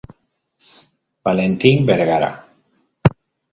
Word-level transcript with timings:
Valentín 1.25 1.77
Vergara. 1.89 2.31